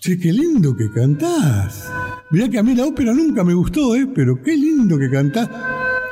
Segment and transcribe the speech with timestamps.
[0.00, 1.92] Che, qué lindo que cantás.
[2.30, 4.08] Mirá que a mí la ópera nunca me gustó, ¿eh?
[4.14, 5.46] Pero qué lindo que cantás.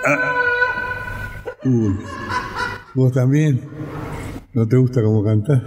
[0.06, 0.34] Ah.
[1.64, 1.96] Uy,
[2.94, 3.62] vos también.
[4.52, 5.62] ¿No te gusta cómo cantás?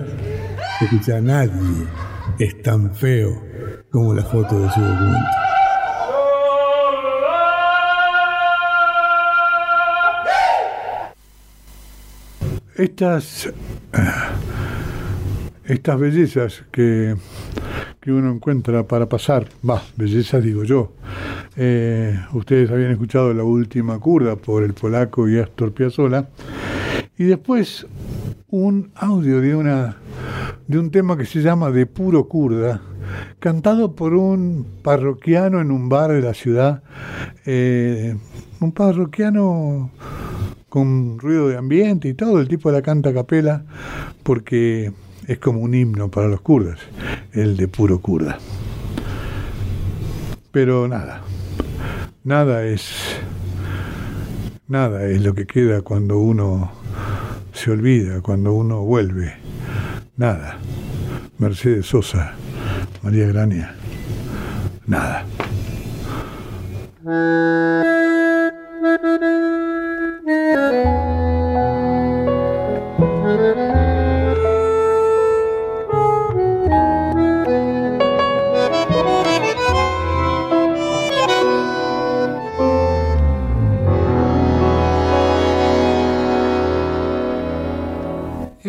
[0.81, 1.87] Escucha, nadie
[2.37, 3.43] es tan feo
[3.89, 5.29] como la foto de su documento.
[12.75, 13.51] Estas,
[15.65, 17.15] estas bellezas que,
[18.01, 20.93] que uno encuentra para pasar, va, bellezas digo yo.
[21.55, 26.27] Eh, ustedes habían escuchado la última curda por el polaco y Astor Piazzolla.
[27.19, 27.85] Y después
[28.49, 29.97] un audio de, una,
[30.67, 32.81] de un tema que se llama De Puro Kurda,
[33.39, 36.81] cantado por un parroquiano en un bar de la ciudad,
[37.45, 38.15] eh,
[38.59, 39.91] un parroquiano
[40.69, 43.63] con ruido de ambiente y todo, el tipo la canta a capela
[44.23, 44.91] porque
[45.27, 46.79] es como un himno para los kurdas,
[47.33, 48.39] el de puro kurda.
[50.51, 51.21] Pero nada,
[52.23, 53.17] nada es
[54.67, 56.71] nada es lo que queda cuando uno
[57.53, 59.33] se olvida cuando uno vuelve.
[60.17, 60.57] Nada.
[61.37, 62.33] Mercedes Sosa,
[63.01, 63.75] María Grania.
[64.85, 65.25] Nada.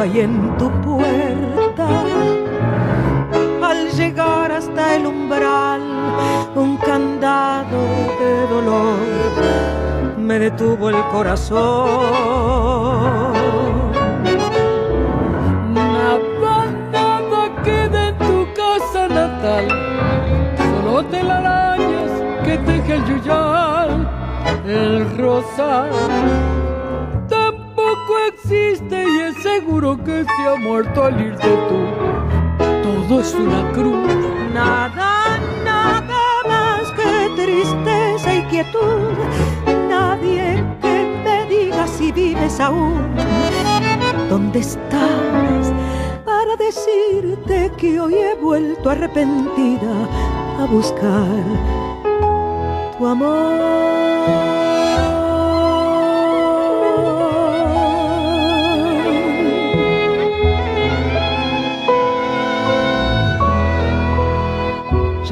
[0.00, 1.88] hay en tu puerta.
[3.62, 5.82] Al llegar hasta el umbral,
[6.54, 7.80] un candado
[8.20, 8.98] de dolor
[10.16, 11.98] me detuvo el corazón.
[15.74, 19.68] Nada, nada queda en tu casa natal,
[20.56, 22.12] solo telarañas
[22.44, 24.08] que teje el yuyal,
[24.64, 25.90] el rosal
[29.58, 31.80] seguro que se ha muerto al irte tú.
[32.84, 34.14] Todo es una cruz.
[34.54, 39.14] Nada, nada más que tristeza y quietud.
[39.88, 43.16] Nadie que me diga si vives aún.
[44.28, 45.72] ¿Dónde estás?
[46.24, 49.94] Para decirte que hoy he vuelto arrepentida
[50.60, 51.42] a buscar
[52.96, 54.07] tu amor.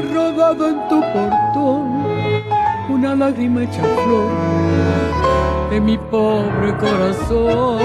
[0.00, 2.04] rodado en tu portón
[2.88, 4.30] una lágrima hecha flor
[5.70, 7.78] de mi pobre corazón.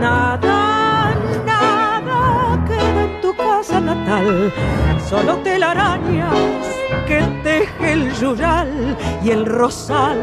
[0.00, 1.14] Nada,
[1.46, 4.52] nada queda en tu casa natal,
[5.08, 6.34] solo telarañas
[7.06, 10.18] que teje el yural y el rosal.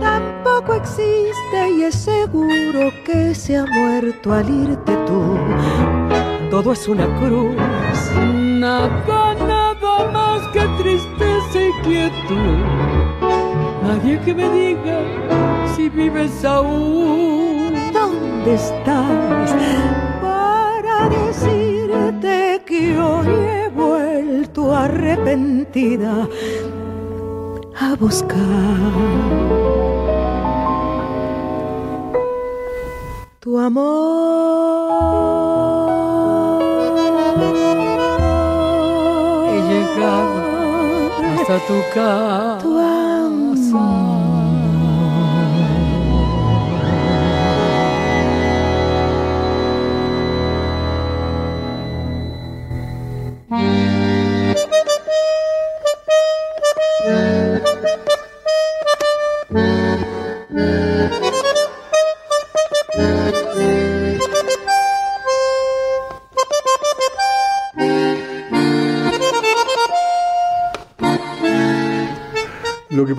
[0.00, 5.36] Tampoco existe y es seguro que se ha muerto al irte tú
[6.56, 7.54] todo es una cruz.
[8.64, 12.64] Nada, nada más que tristeza y quietud.
[13.82, 14.98] Nadie que me diga
[15.74, 17.74] si vives aún.
[17.92, 19.54] ¿Dónde estás?
[20.22, 26.26] Para decirte que hoy he vuelto arrepentida
[27.78, 28.78] a buscar
[33.40, 34.56] tu amor.
[41.56, 44.05] Hasta tu casa.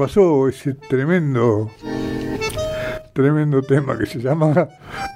[0.08, 1.70] Pasó, ese tremendo,
[3.12, 4.70] tremendo tema que se llama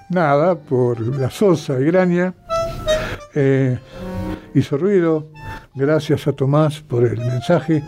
[0.10, 2.34] Nada por la Sosa y Graña,
[3.34, 3.80] eh,
[4.54, 5.30] hizo ruido.
[5.76, 7.82] Gracias a Tomás por el mensaje.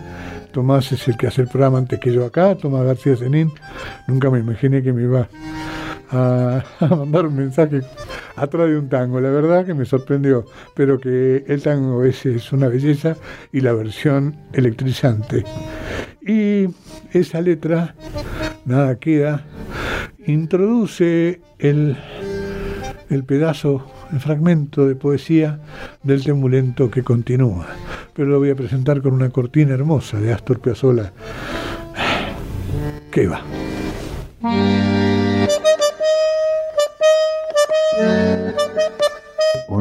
[0.54, 3.52] Tomás es el que hace el programa antes que yo acá, Tomás García Zenín.
[4.08, 5.28] Nunca me imaginé que me iba
[6.80, 7.81] a, mandar un mensaje
[8.36, 9.19] atrás de un tango.
[9.19, 10.45] La verdad que me sorprendió,
[10.75, 13.15] pero que el tango ese es una belleza
[13.51, 15.44] y la versión electrizante.
[16.21, 16.68] Y
[17.12, 17.95] esa letra,
[18.65, 19.45] nada queda,
[20.25, 21.98] introduce el,
[23.10, 25.60] el pedazo, el fragmento de poesía
[26.04, 27.68] del temulento que continúa.
[28.13, 31.12] Pero lo voy a presentar con una cortina hermosa de Astor Piazzolla.
[33.12, 33.42] ¿Qué va?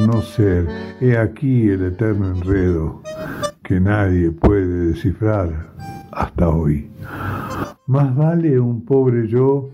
[0.06, 0.66] No ser,
[1.00, 3.02] he aquí el eterno enredo
[3.62, 5.72] que nadie puede descifrar
[6.10, 6.90] hasta hoy.
[7.86, 9.70] Más vale un pobre yo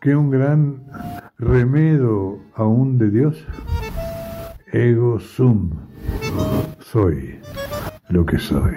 [0.00, 0.84] que un gran
[1.38, 3.46] remedo aún de Dios.
[4.72, 5.70] Ego sum,
[6.80, 7.38] soy
[8.08, 8.76] lo que soy.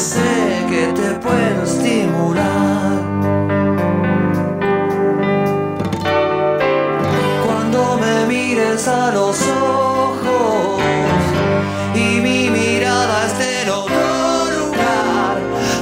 [0.00, 2.98] sé que te puedo estimular.
[7.44, 10.80] Cuando me mires a los ojos
[11.94, 14.06] y mi mirada esté en otro
[14.58, 15.36] lugar,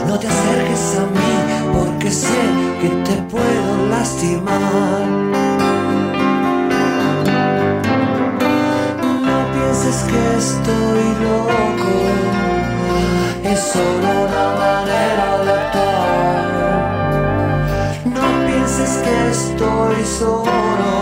[0.09, 1.33] no te acerques a mí
[1.73, 2.41] porque sé
[2.81, 5.07] que te puedo lastimar.
[9.29, 12.18] No pienses que estoy loco
[13.73, 16.49] solo una manera de actuar.
[18.07, 20.93] No pienses que estoy solo,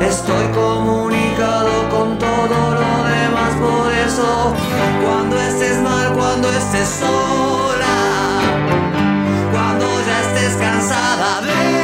[0.00, 4.54] estoy comunicado con todo lo demás, por eso
[5.02, 7.96] cuando estés mal, cuando estés sola,
[9.52, 11.83] cuando ya estés cansada de...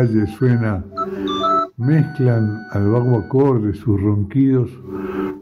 [0.00, 0.82] calle suena,
[1.76, 4.70] mezclan al vago acorde sus ronquidos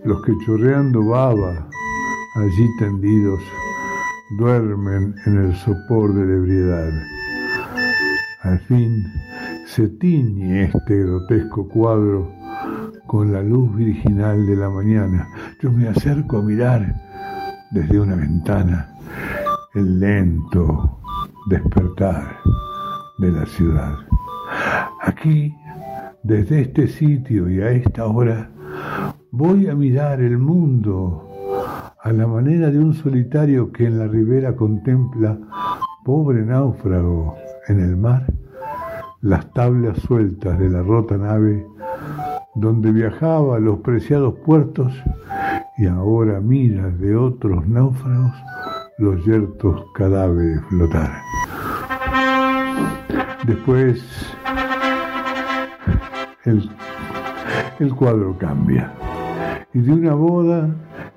[0.05, 1.69] los que chorreando baba,
[2.35, 3.39] allí tendidos,
[4.41, 6.91] duermen en el sopor de la ebriedad.
[8.43, 9.05] Al fin
[9.67, 12.29] se tiñe este grotesco cuadro
[13.07, 15.29] con la luz virginal de la mañana.
[15.63, 16.97] Yo me acerco a mirar
[17.71, 18.89] desde una ventana
[19.77, 20.99] el lento
[21.49, 22.39] despertar
[23.19, 24.08] de la ciudad.
[25.09, 25.57] Aquí,
[26.23, 28.51] desde este sitio y a esta hora,
[29.31, 31.27] voy a mirar el mundo
[32.03, 35.39] a la manera de un solitario que en la ribera contempla,
[36.05, 37.37] pobre náufrago
[37.69, 38.27] en el mar,
[39.23, 41.67] las tablas sueltas de la rota nave
[42.55, 44.93] donde viajaba a los preciados puertos
[45.79, 48.35] y ahora mira de otros náufragos
[48.99, 51.23] los yertos cadáveres flotar.
[53.47, 54.05] Después
[56.51, 58.93] el, cuadro cambia
[59.73, 60.69] y de una boda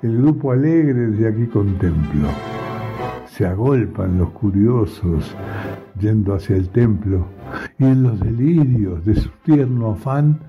[0.01, 2.27] el grupo alegre de aquí contemplo.
[3.25, 5.35] Se agolpan los curiosos
[6.00, 7.25] yendo hacia el templo
[7.79, 10.39] y en los delirios de su tierno afán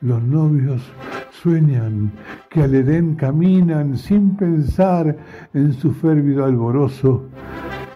[0.00, 0.82] los novios
[1.30, 2.10] sueñan
[2.50, 5.16] que al Edén caminan sin pensar
[5.54, 7.28] en su férvido alborozo,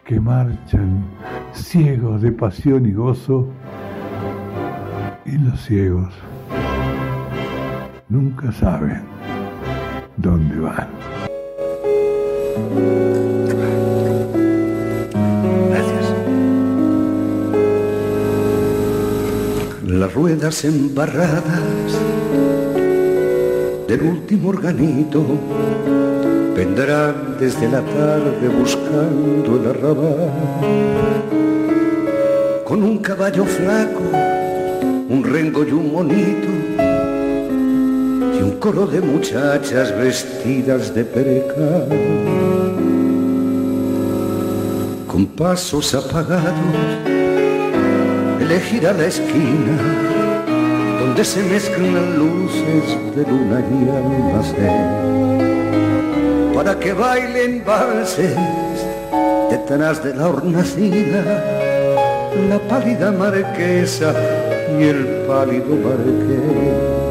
[0.04, 1.04] que marchan
[1.52, 3.48] ciegos de pasión y gozo,
[5.26, 6.12] y los ciegos
[8.08, 9.02] nunca saben
[10.16, 10.88] dónde van.
[15.70, 16.12] Gracias.
[19.86, 21.42] Las ruedas embarradas
[23.88, 25.24] del último organito
[26.54, 30.30] vendrán desde la tarde buscando el arrabal
[32.64, 34.02] con un caballo flaco,
[35.14, 36.48] un rengo y un monito
[38.36, 41.86] y un coro de muchachas vestidas de pereca.
[45.06, 46.74] Con pasos apagados
[48.40, 49.76] elegirá la esquina
[50.98, 55.04] donde se mezclan luces de luna y almacén
[56.54, 58.34] para que bailen valses
[59.48, 61.22] detrás de la hornacina
[62.50, 64.12] la pálida marquesa
[64.78, 67.04] y el pálido marqués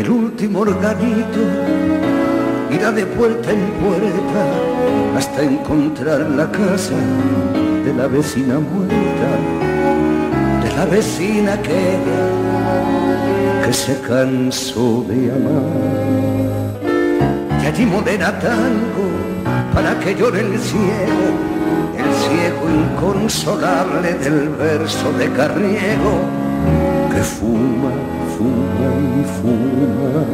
[0.00, 1.40] el último organito
[2.70, 4.42] irá de puerta en puerta
[5.16, 6.96] hasta encontrar la casa
[7.84, 9.28] de la vecina muerta,
[10.62, 12.22] de la vecina aquella
[13.66, 16.80] que se cansó de amar.
[17.62, 19.06] Y allí modera tango
[19.74, 21.26] para que llore el ciego,
[22.30, 26.20] el ciego inconsolable del verso de Carniego,
[27.12, 27.92] que fuma,
[28.36, 30.24] fuma y fuma,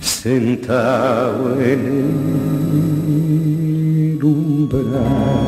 [0.00, 1.80] sentado en
[4.16, 5.45] el umbral.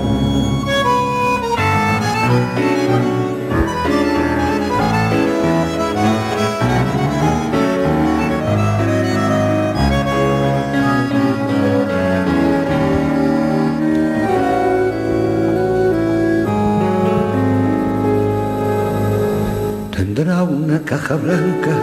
[20.89, 21.77] Caja blanca,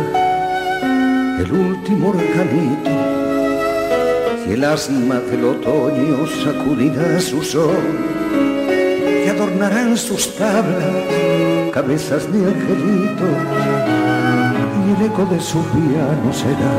[1.39, 2.89] el último organito,
[4.47, 7.85] y el asma del otoño sacudirá su sol
[9.23, 13.37] y adornarán sus tablas cabezas de angelitos
[14.87, 16.73] y el eco de su piano será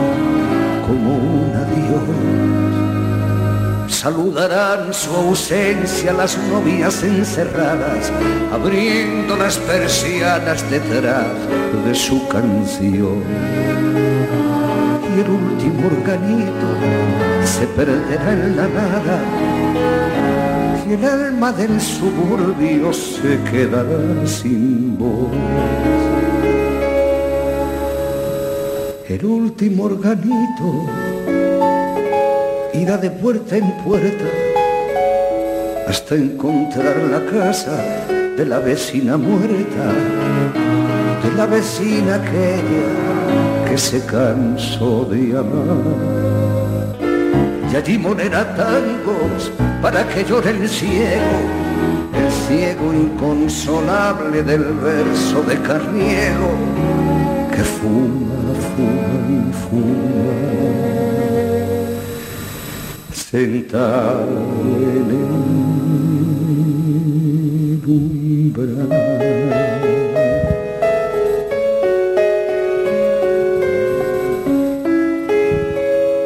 [0.85, 2.86] como un adiós.
[4.07, 8.13] Saludarán su ausencia las novias encerradas,
[8.53, 11.35] abriendo las persianas detrás
[11.85, 13.25] de su canción.
[15.11, 16.69] Y el último organito
[17.45, 19.19] se perderá en la nada,
[20.89, 25.33] y el alma del suburbio se quedará sin voz.
[29.09, 30.87] El último organito
[32.81, 34.25] irá de puerta en puerta
[35.89, 37.77] hasta encontrar la casa
[38.37, 39.87] de la vecina muerta,
[41.23, 46.97] de la vecina aquella que se cansó de amar.
[47.73, 51.39] Y allí monera tangos para que llore el ciego,
[52.15, 56.53] el ciego inconsolable del verso de Carniego,
[57.55, 58.35] que fuma,
[58.75, 61.26] fuma y fuma
[63.31, 65.47] sentar em um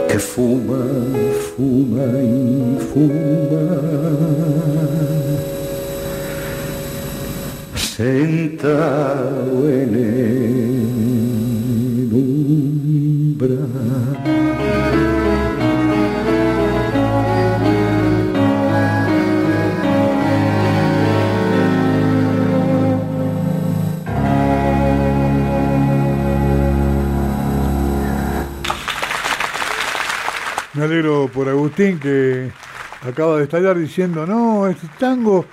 [0.09, 0.85] Que fuma,
[1.57, 3.64] fuma e fuma.
[7.76, 9.87] Sentado em
[30.81, 32.51] Me alegro por Agustín que
[33.03, 35.45] acaba de estallar diciendo, no, este tango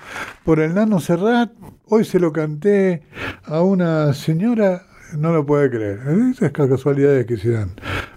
[0.46, 1.52] por el Nano Serrat,
[1.88, 3.04] hoy se lo canté
[3.44, 4.84] a una señora,
[5.18, 6.00] no lo puede creer.
[6.32, 7.72] Esas casualidades que se dan.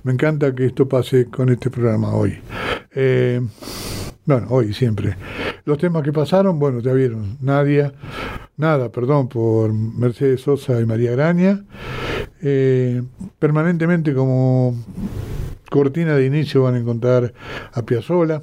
[0.04, 2.38] Me encanta que esto pase con este programa hoy.
[2.92, 3.40] Eh,
[4.24, 5.16] bueno, hoy siempre.
[5.64, 7.38] Los temas que pasaron, bueno, ya vieron.
[7.40, 7.92] Nadia,
[8.56, 11.64] nada, perdón, por Mercedes Sosa y María Graña.
[12.40, 13.02] Eh,
[13.40, 14.76] permanentemente como
[15.70, 17.32] cortina de inicio van a encontrar
[17.72, 18.42] a Piazzola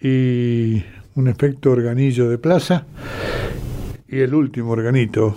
[0.00, 0.82] y
[1.14, 2.86] un efecto organillo de plaza
[4.08, 5.36] y el último organito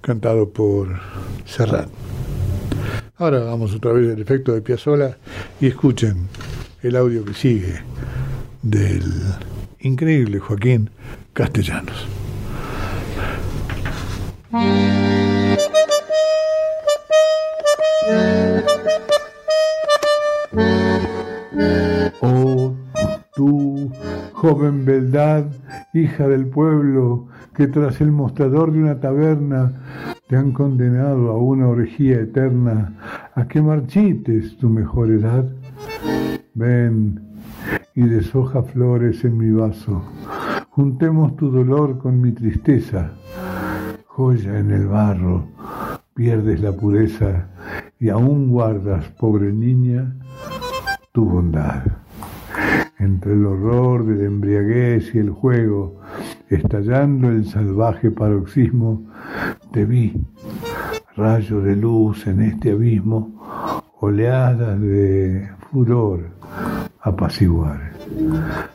[0.00, 0.98] cantado por
[1.44, 1.88] Serrat.
[3.16, 5.16] Ahora vamos otra vez al efecto de Piazzola
[5.60, 6.28] y escuchen
[6.82, 7.82] el audio que sigue
[8.62, 9.02] del
[9.80, 10.90] increíble Joaquín
[11.32, 12.06] Castellanos.
[24.40, 25.46] Joven beldad,
[25.92, 29.72] hija del pueblo, que tras el mostrador de una taberna
[30.28, 35.44] te han condenado a una orgía eterna, a que marchites tu mejor edad.
[36.54, 37.20] Ven
[37.96, 40.04] y deshoja flores en mi vaso,
[40.70, 43.10] juntemos tu dolor con mi tristeza,
[44.06, 45.48] joya en el barro,
[46.14, 47.48] pierdes la pureza
[47.98, 50.14] y aún guardas, pobre niña,
[51.10, 51.82] tu bondad.
[52.98, 56.00] Entre el horror de la embriaguez y el juego,
[56.48, 59.06] estallando el salvaje paroxismo,
[59.72, 60.20] te vi,
[61.16, 66.30] rayo de luz en este abismo, oleadas de furor
[67.00, 67.92] apaciguar.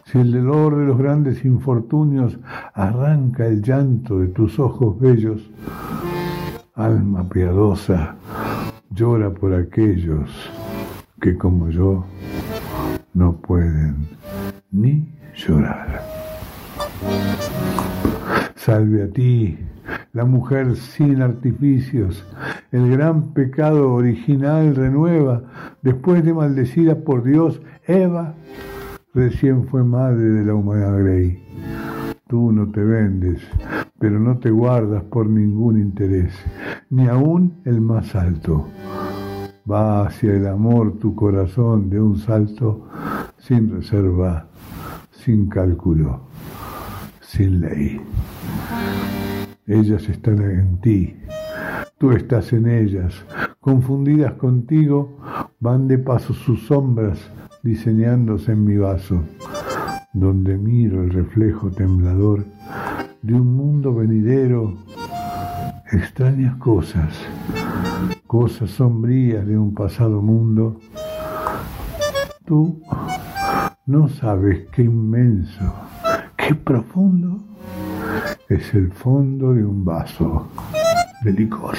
[0.06, 2.40] Si el dolor de los grandes infortunios
[2.74, 5.52] arranca el llanto de tus ojos bellos,
[6.76, 8.16] alma piadosa,
[8.90, 10.30] llora por aquellos
[11.20, 12.06] que como yo
[13.14, 14.08] no pueden
[14.72, 16.02] ni llorar.
[18.56, 19.58] Salve a ti,
[20.14, 22.26] la mujer sin artificios,
[22.72, 25.44] el gran pecado original renueva,
[25.82, 28.36] después de maldecida por Dios, Eva
[29.14, 31.44] recién fue madre de la humanidad Grey.
[32.28, 33.42] Tú no te vendes,
[34.00, 36.34] pero no te guardas por ningún interés,
[36.90, 38.68] ni aún el más alto.
[39.70, 42.90] Va hacia el amor tu corazón de un salto
[43.38, 44.48] sin reserva,
[45.12, 46.28] sin cálculo,
[47.22, 48.02] sin ley.
[49.66, 51.16] Ellas están en ti,
[51.98, 53.14] tú estás en ellas.
[53.62, 55.18] Confundidas contigo,
[55.62, 57.20] van de paso sus sombras
[57.64, 59.24] diseñándose en mi vaso,
[60.12, 62.44] donde miro el reflejo temblador
[63.22, 64.76] de un mundo venidero,
[65.90, 67.14] extrañas cosas
[68.34, 70.80] cosas sombrías de un pasado mundo,
[72.46, 72.82] tú
[73.86, 75.72] no sabes qué inmenso,
[76.36, 77.38] qué profundo
[78.50, 80.48] es el fondo de un vaso
[81.24, 81.76] de licor.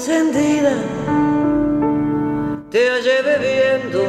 [0.00, 0.72] Encendida,
[2.70, 4.02] te hallé bebiendo,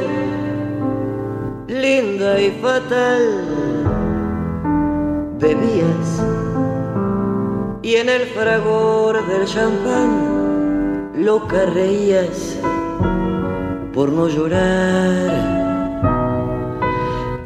[1.67, 3.23] linda y fatal.
[5.37, 6.09] Bebías
[7.81, 12.57] y en el fragor del champán loca reías
[13.93, 15.29] por no llorar.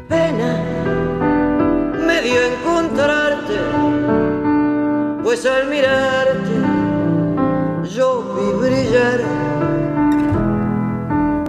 [0.08, 0.62] Pena
[2.06, 3.56] me dio encontrarte,
[5.24, 5.80] pues al vi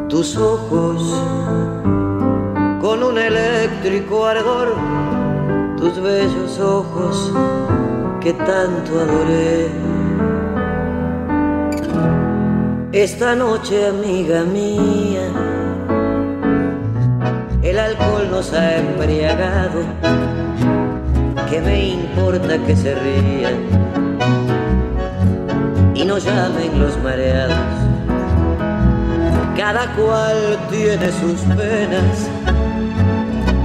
[0.09, 1.23] tus ojos
[2.81, 4.75] con un eléctrico ardor,
[5.77, 7.31] tus bellos ojos
[8.19, 9.69] que tanto adoré.
[12.91, 15.29] Esta noche, amiga mía,
[17.61, 19.81] el alcohol nos ha embriagado.
[21.49, 24.06] ¿Qué me importa que se rían?
[26.17, 27.57] Y no llamen los mareados.
[29.55, 32.27] Cada cual tiene sus penas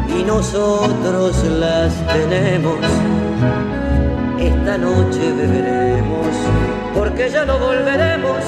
[0.09, 2.79] y nosotros las tenemos.
[4.39, 6.27] esta noche beberemos,
[6.95, 8.43] porque ya no volveremos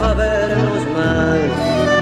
[0.00, 2.01] a vernos más.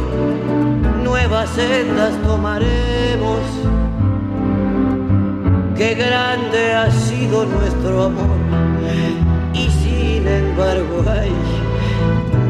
[1.31, 3.39] nuevas tomaremos.
[5.77, 8.37] Qué grande ha sido nuestro amor
[9.53, 11.31] y sin embargo, ay,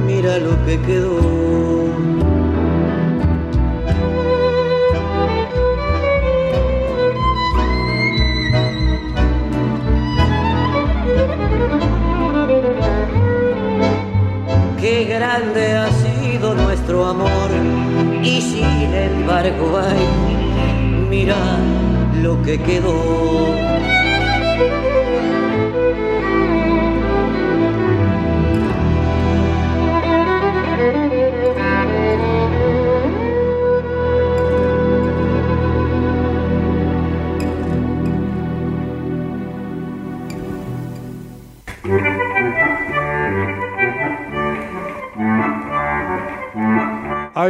[0.08, 1.62] mira lo que quedó.
[14.80, 17.52] Qué grande ha sido nuestro amor
[18.24, 18.71] y sin
[19.46, 21.36] embargo, ay, mira
[22.22, 24.01] lo que quedó.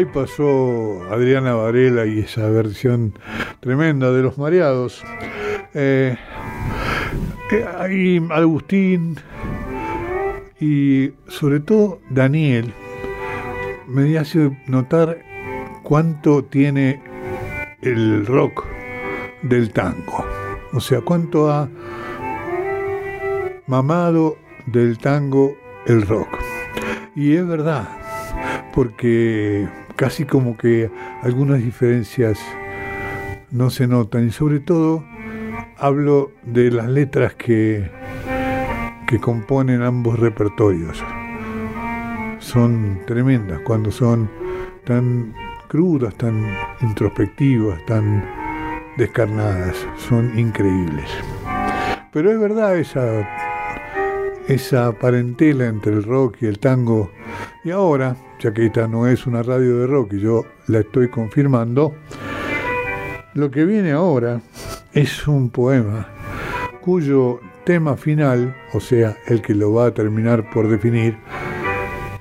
[0.05, 3.13] Pasó Adriana Varela y esa versión
[3.59, 5.03] tremenda de Los Mareados.
[5.73, 6.17] Eh,
[7.51, 9.17] eh, Agustín
[10.59, 12.73] y sobre todo Daniel
[13.87, 15.19] me hace notar
[15.83, 17.01] cuánto tiene
[17.81, 18.65] el rock
[19.41, 20.25] del tango.
[20.73, 21.69] O sea, cuánto ha
[23.67, 26.29] mamado del tango el rock.
[27.15, 27.89] Y es verdad,
[28.73, 29.67] porque
[30.01, 30.89] casi como que
[31.21, 32.39] algunas diferencias
[33.51, 35.05] no se notan y sobre todo
[35.77, 37.87] hablo de las letras que,
[39.05, 41.03] que componen ambos repertorios.
[42.39, 44.27] Son tremendas cuando son
[44.85, 45.35] tan
[45.67, 48.25] crudas, tan introspectivas, tan
[48.97, 51.11] descarnadas, son increíbles.
[52.11, 53.40] Pero es verdad esa,
[54.47, 57.11] esa parentela entre el rock y el tango
[57.63, 61.09] y ahora ya que esta no es una radio de rock y yo la estoy
[61.09, 61.93] confirmando,
[63.35, 64.41] lo que viene ahora
[64.93, 66.07] es un poema
[66.81, 71.15] cuyo tema final, o sea, el que lo va a terminar por definir,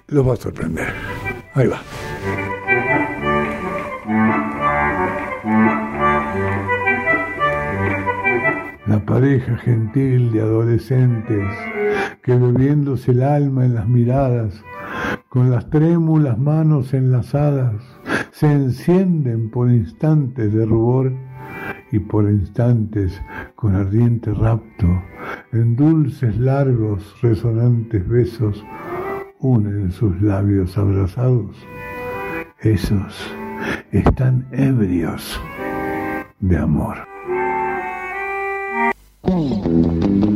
[0.08, 0.92] los va a sorprender.
[1.54, 1.80] Ahí va.
[9.10, 11.44] Pareja gentil de adolescentes
[12.22, 14.62] que bebiéndose el alma en las miradas
[15.28, 17.74] con las trémulas manos enlazadas,
[18.30, 21.12] se encienden por instantes de rubor
[21.90, 23.20] y por instantes
[23.56, 24.86] con ardiente rapto,
[25.52, 28.64] en dulces, largos, resonantes besos,
[29.40, 31.56] unen sus labios abrazados.
[32.60, 33.34] Esos
[33.90, 35.40] están ebrios
[36.38, 37.09] de amor.
[39.30, 40.29] Que mordió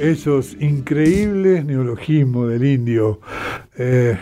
[0.00, 3.20] Esos increíbles neologismos del indio.
[3.76, 4.18] Eh,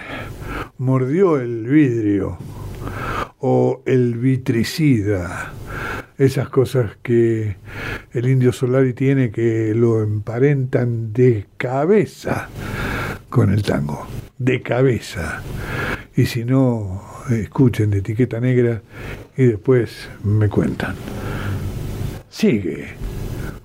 [0.79, 2.37] mordió el vidrio
[3.39, 5.53] o el vitricida
[6.19, 7.57] esas cosas que
[8.13, 12.49] el indio Solari tiene que lo emparentan de cabeza
[13.31, 14.05] con el tango,
[14.37, 15.43] de cabeza.
[16.17, 18.83] Y si no, escuchen de etiqueta negra
[19.37, 20.97] y después me cuentan.
[22.29, 23.08] Sigue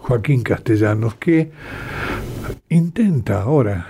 [0.03, 1.49] Joaquín Castellanos que
[2.67, 3.87] intenta ahora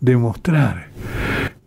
[0.00, 0.88] demostrar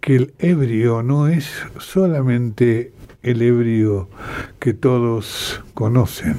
[0.02, 4.10] que el ebrio no es solamente el ebrio
[4.58, 6.38] que todos conocen.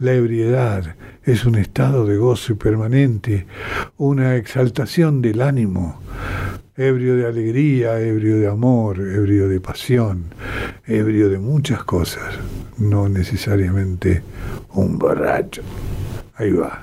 [0.00, 3.46] La ebriedad es un estado de goce permanente,
[3.96, 6.00] una exaltación del ánimo,
[6.78, 10.26] ebrio de alegría, ebrio de amor, ebrio de pasión,
[10.86, 12.38] ebrio de muchas cosas,
[12.78, 14.22] no necesariamente
[14.74, 15.62] un borracho.
[16.36, 16.82] Ahí va.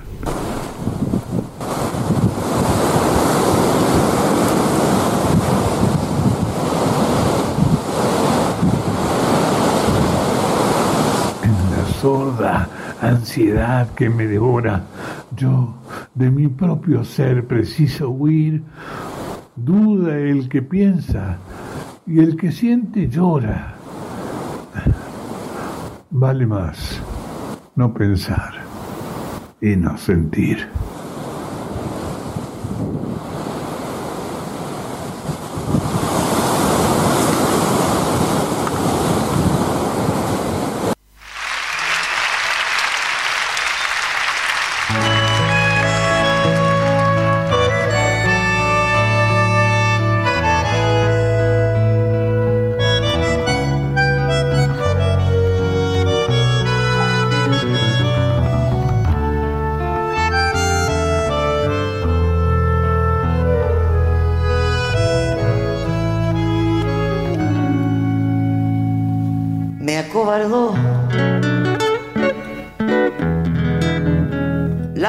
[12.02, 12.68] sorda
[13.00, 14.82] ansiedad que me devora.
[15.34, 15.74] Yo
[16.14, 18.62] de mi propio ser preciso huir.
[19.56, 21.38] Duda el que piensa
[22.06, 23.74] y el que siente llora.
[26.10, 27.02] Vale más
[27.74, 28.54] no pensar
[29.60, 30.66] y no sentir.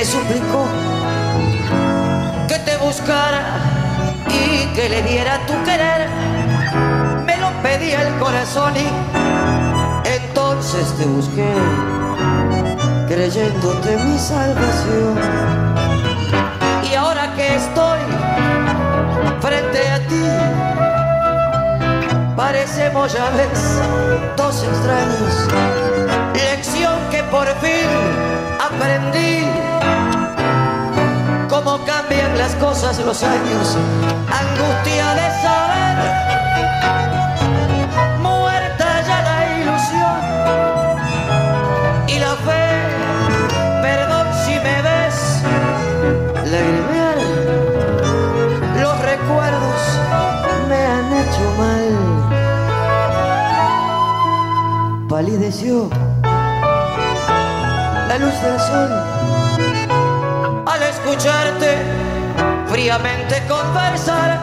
[0.00, 0.64] me suplicó
[2.48, 3.42] que te buscara
[4.28, 6.08] y que le diera tu querer.
[7.26, 8.88] Me lo pedía el corazón y
[10.08, 11.52] entonces te busqué,
[13.08, 15.18] creyéndote mi salvación.
[16.90, 18.00] Y ahora que estoy
[19.42, 20.24] frente a ti,
[22.36, 23.82] parecemos ya ves
[24.34, 25.34] dos extraños.
[26.32, 27.90] Lección que por fin
[28.58, 29.69] aprendí
[31.86, 33.76] cambian las cosas los años,
[34.42, 35.96] angustia de saber,
[38.20, 40.20] muerta ya la ilusión
[42.08, 42.68] y la fe,
[43.82, 45.16] perdón si me ves,
[46.50, 47.18] lagrimear,
[48.80, 49.80] los recuerdos
[50.68, 51.86] me han hecho mal,
[55.08, 55.90] palideció
[58.08, 59.09] la luz del sol
[61.10, 61.76] escucharte
[62.68, 64.38] fríamente conversar.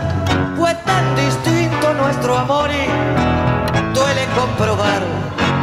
[0.58, 5.02] Fue tan distinto nuestro amor y duele comprobar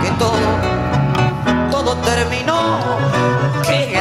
[0.02, 2.80] que todo, todo terminó.
[3.66, 3.92] Qué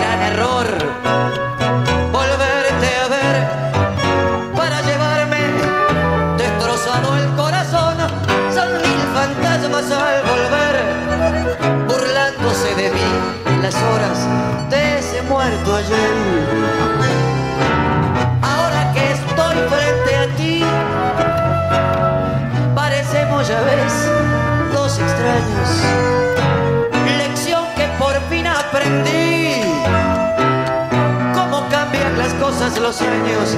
[32.84, 33.58] los años.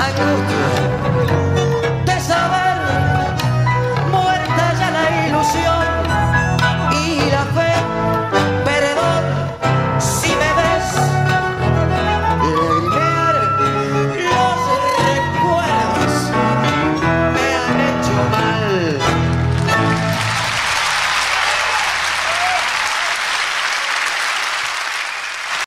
[0.00, 1.41] Angustia